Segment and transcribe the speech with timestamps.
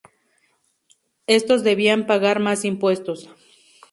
[1.27, 3.29] Estos debían pagar más impuestos.